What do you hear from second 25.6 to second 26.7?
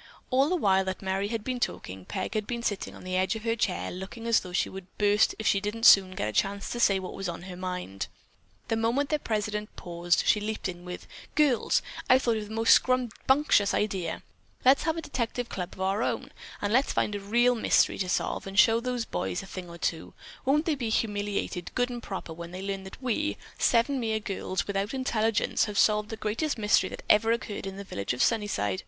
have solved the greatest